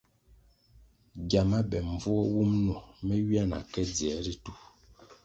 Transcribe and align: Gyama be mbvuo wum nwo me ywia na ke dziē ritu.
Gyama 1.29 1.57
be 1.69 1.77
mbvuo 1.89 2.21
wum 2.33 2.51
nwo 2.63 2.77
me 3.05 3.13
ywia 3.21 3.43
na 3.51 3.57
ke 3.71 3.81
dziē 3.95 4.15
ritu. 4.25 4.53